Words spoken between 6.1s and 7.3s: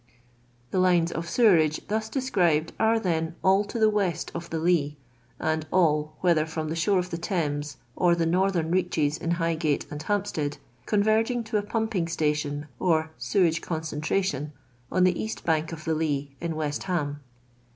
whether from the shore of the